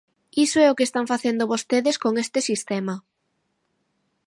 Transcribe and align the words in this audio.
Iso 0.45 0.57
é 0.65 0.67
o 0.69 0.77
que 0.77 0.87
están 0.89 1.05
facendo 1.13 1.49
vostedes 1.53 1.95
con 2.03 2.13
este 2.23 2.39
sistema. 2.49 2.95